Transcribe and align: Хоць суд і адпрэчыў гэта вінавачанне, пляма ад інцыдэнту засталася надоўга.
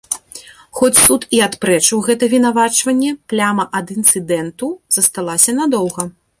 Хоць 0.77 0.95
суд 1.07 1.21
і 1.39 1.41
адпрэчыў 1.47 2.01
гэта 2.07 2.23
вінавачанне, 2.33 3.13
пляма 3.35 3.69
ад 3.81 3.95
інцыдэнту 3.99 4.73
засталася 4.99 5.51
надоўга. 5.63 6.13